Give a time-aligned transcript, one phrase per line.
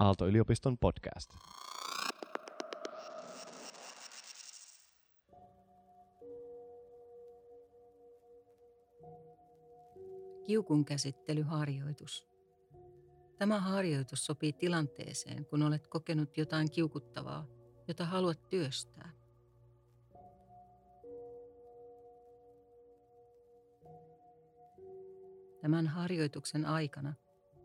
[0.00, 1.30] Aalto-yliopiston podcast.
[10.46, 12.28] Kiukun käsittelyharjoitus.
[13.38, 17.46] Tämä harjoitus sopii tilanteeseen, kun olet kokenut jotain kiukuttavaa,
[17.88, 19.12] jota haluat työstää.
[25.60, 27.14] Tämän harjoituksen aikana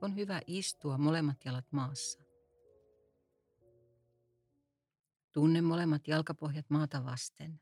[0.02, 2.25] on hyvä istua molemmat jalat maassa.
[5.36, 7.62] Tunne molemmat jalkapohjat maata vasten.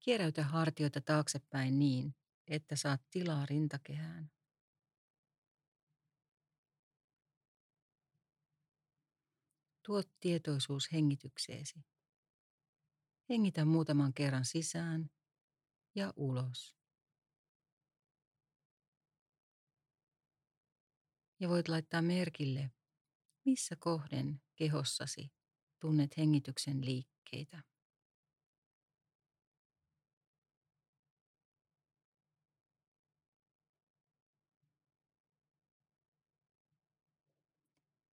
[0.00, 2.14] Kieräytä hartioita taaksepäin niin,
[2.46, 4.30] että saat tilaa rintakehään.
[9.86, 11.84] Tuo tietoisuus hengitykseesi.
[13.28, 15.10] Hengitä muutaman kerran sisään
[15.94, 16.76] ja ulos.
[21.40, 22.70] Ja voit laittaa merkille,
[23.44, 25.32] missä kohden kehossasi
[25.78, 27.62] tunnet hengityksen liikkeitä.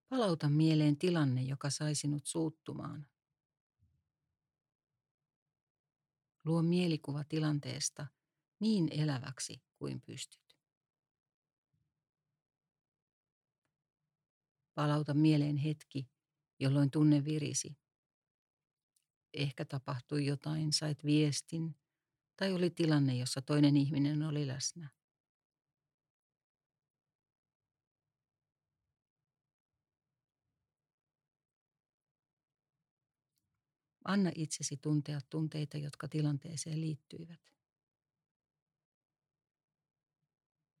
[0.08, 3.06] Palauta mieleen tilanne, joka sai sinut suuttumaan.
[6.44, 8.06] Luo mielikuva tilanteesta
[8.60, 10.58] niin eläväksi kuin pystyt.
[14.74, 16.10] Palauta mieleen hetki,
[16.60, 17.76] jolloin tunne virisi.
[19.34, 21.76] Ehkä tapahtui jotain, sait viestin
[22.36, 24.90] tai oli tilanne, jossa toinen ihminen oli läsnä.
[34.04, 37.40] Anna itsesi tuntea tunteita, jotka tilanteeseen liittyivät.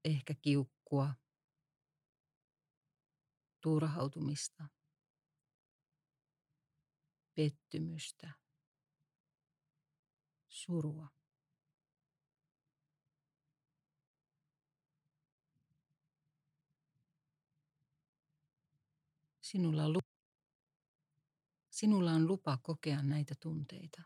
[0.04, 1.14] Ehkä kiukkua,
[3.60, 4.68] turhautumista,
[7.38, 8.32] pettymystä,
[10.48, 11.08] surua.
[19.40, 19.98] Sinulla on
[21.70, 24.02] Sinulla on lupa kokea näitä tunteita.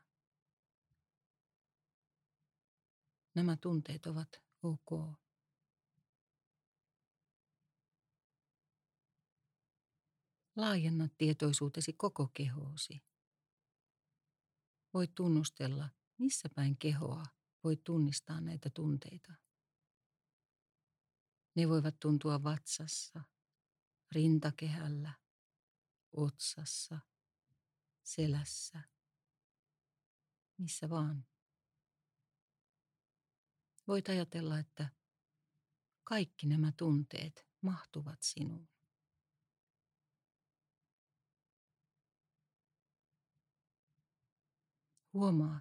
[3.35, 4.29] Nämä tunteet ovat
[4.63, 5.19] ok.
[10.57, 13.12] Laajenna tietoisuutesi koko kehoosi.
[14.95, 15.89] Voit tunnustella,
[16.19, 17.25] missä päin kehoa
[17.65, 19.33] voit tunnistaa näitä tunteita.
[21.55, 23.21] Ne voivat tuntua vatsassa,
[24.13, 25.13] rintakehällä,
[26.13, 26.99] otsassa–
[28.03, 28.81] selässä,
[30.59, 31.27] missä vaan.
[33.89, 34.89] Voit ajatella, että
[36.05, 38.72] kaikki nämä tunteet mahtuvat sinuun.
[45.13, 45.61] Huomaa,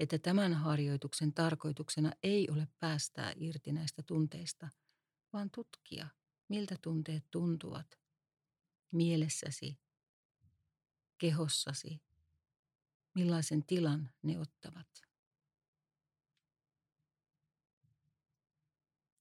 [0.00, 4.68] että tämän harjoituksen tarkoituksena ei ole päästää irti näistä tunteista,
[5.32, 6.08] vaan tutkia,
[6.48, 7.98] miltä tunteet tuntuvat
[8.92, 9.78] mielessäsi
[11.18, 12.02] kehossasi,
[13.14, 15.02] millaisen tilan ne ottavat.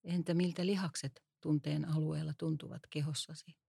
[0.04, 3.61] Entä miltä lihakset tunteen alueella tuntuvat kehossasi?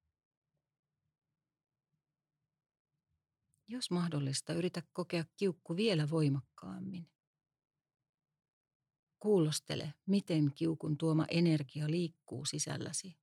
[3.73, 7.11] Jos mahdollista, yritä kokea kiukku vielä voimakkaammin.
[9.19, 13.19] Kuulostele, miten kiukun tuoma energia liikkuu sisälläsi.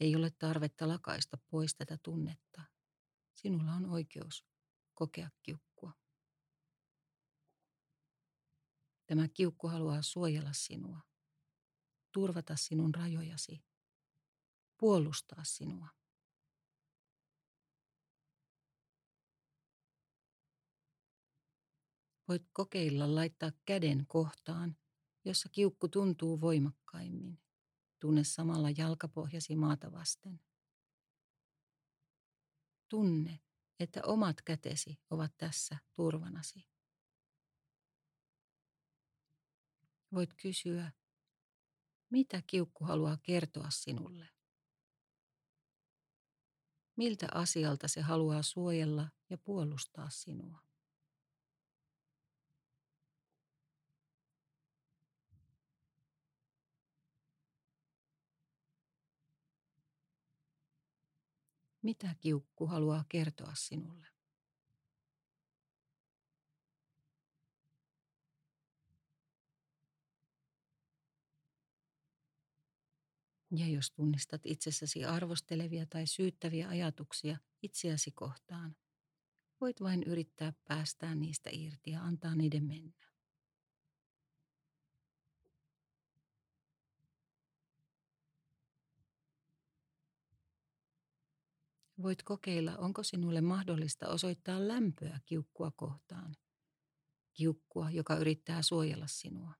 [0.00, 2.62] Ei ole tarvetta lakaista pois tätä tunnetta.
[3.34, 4.46] Sinulla on oikeus
[4.94, 5.92] kokea kiukkua.
[9.06, 11.00] Tämä kiukku haluaa suojella sinua,
[12.12, 13.64] turvata sinun rajojasi,
[14.76, 15.99] puolustaa sinua.
[22.30, 24.76] Voit kokeilla laittaa käden kohtaan,
[25.24, 27.40] jossa kiukku tuntuu voimakkaimmin.
[28.00, 30.40] Tunne samalla jalkapohjasi maata vasten.
[32.88, 33.40] Tunne,
[33.80, 36.66] että omat kätesi ovat tässä turvanasi.
[40.14, 40.92] Voit kysyä,
[42.10, 44.28] mitä kiukku haluaa kertoa sinulle?
[46.96, 50.69] Miltä asialta se haluaa suojella ja puolustaa sinua?
[61.82, 64.06] Mitä kiukku haluaa kertoa sinulle?
[73.56, 78.76] Ja jos tunnistat itsessäsi arvostelevia tai syyttäviä ajatuksia itseäsi kohtaan,
[79.60, 83.09] voit vain yrittää päästää niistä irti ja antaa niiden mennä.
[92.02, 96.36] Voit kokeilla, onko sinulle mahdollista osoittaa lämpöä kiukkua kohtaan.
[97.32, 99.54] Kiukkua, joka yrittää suojella sinua.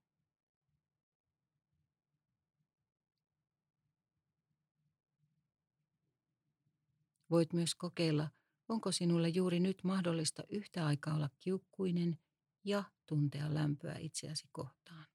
[7.31, 8.29] Voit myös kokeilla,
[8.69, 12.19] onko sinulle juuri nyt mahdollista yhtä aikaa olla kiukkuinen
[12.65, 15.10] ja tuntea lämpöä itseäsi kohtaan.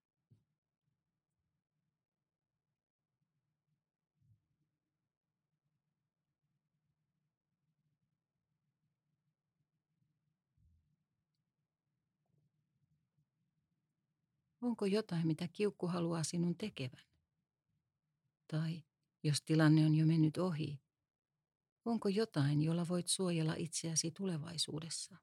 [14.66, 17.06] Onko jotain, mitä kiukku haluaa sinun tekevän?
[18.48, 18.84] Tai
[19.24, 20.82] jos tilanne on jo mennyt ohi,
[21.86, 25.16] onko jotain, jolla voit suojella itseäsi tulevaisuudessa?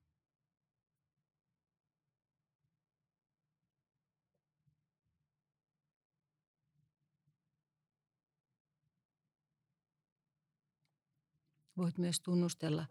[11.76, 12.86] Voit myös tunnustella,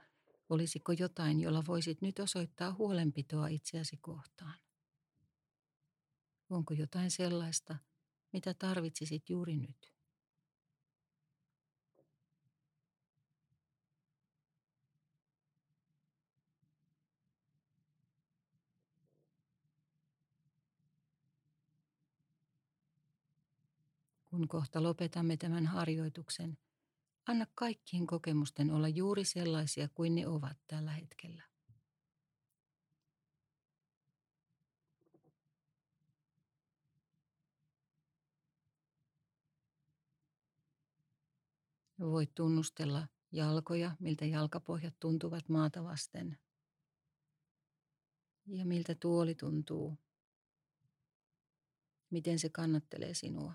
[0.49, 4.70] olisiko jotain, jolla voisit nyt osoittaa huolenpitoa itseäsi kohtaan.
[6.51, 7.75] Onko jotain sellaista,
[8.33, 9.93] mitä tarvitsisit juuri nyt?
[24.25, 26.57] Kun kohta lopetamme tämän harjoituksen,
[27.27, 31.50] anna kaikkien kokemusten olla juuri sellaisia kuin ne ovat tällä hetkellä.
[42.01, 46.39] Voit tunnustella jalkoja, miltä jalkapohjat tuntuvat maata vasten.
[48.47, 49.97] Ja miltä tuoli tuntuu.
[52.09, 53.53] Miten se kannattelee sinua.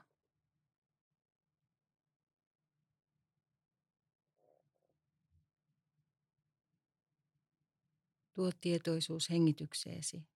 [8.35, 10.27] Tuo tietoisuus hengitykseesi.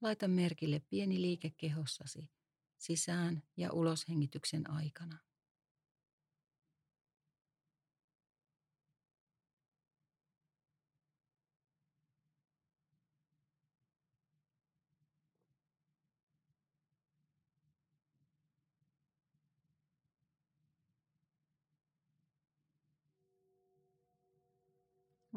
[0.00, 2.30] Laita merkille pieni liike kehossasi
[2.78, 5.29] sisään ja ulos hengityksen aikana.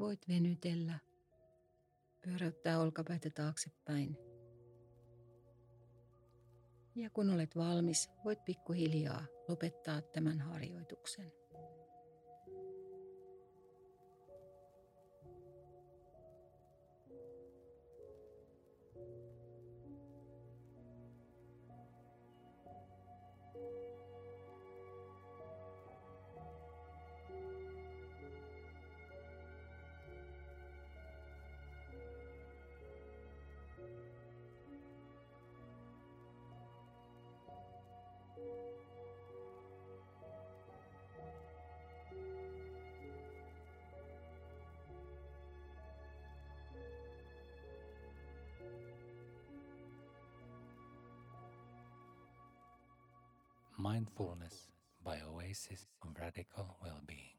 [0.04, 1.00] Voit venytellä,
[2.22, 4.18] pyöräyttää olkapäitä taaksepäin.
[6.96, 11.32] Ja kun olet valmis, voit pikkuhiljaa lopettaa tämän harjoituksen.
[53.84, 54.72] Mindfulness
[55.04, 57.36] by Oasis of Radical Well-being.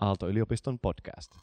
[0.00, 1.36] Aalto-yliopiston podcast.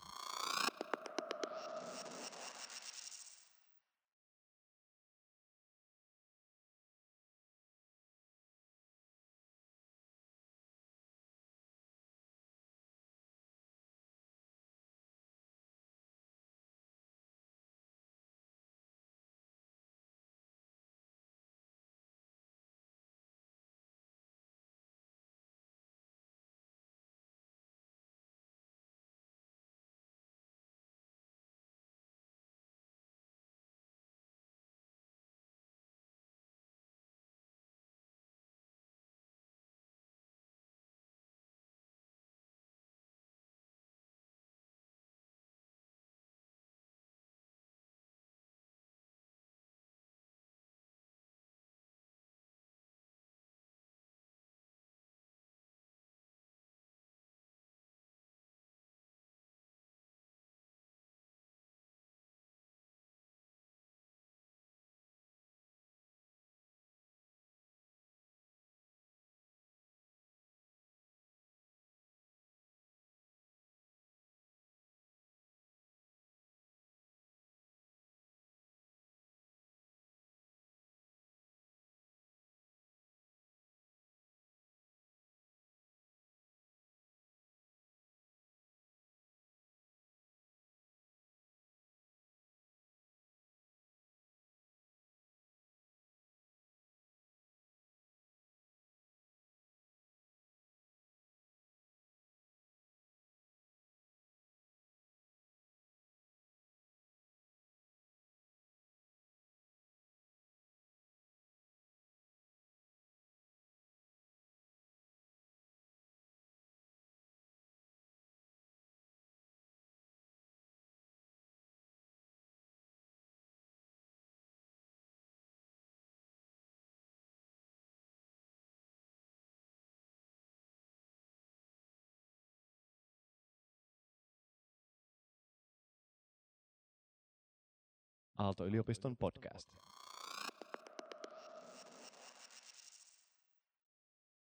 [138.38, 139.68] Aalto-yliopiston podcast.